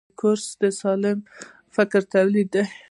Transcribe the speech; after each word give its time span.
کورس 0.19 0.45
د 0.61 0.63
سالم 0.81 1.17
فکر 1.75 2.01
تولیدوي. 2.13 2.63